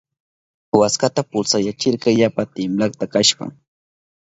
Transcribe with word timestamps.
Waskata 0.79 1.21
pulsayachirka 1.29 2.07
yapa 2.19 2.43
timplakta 2.53 3.05
kashpan. 3.13 3.51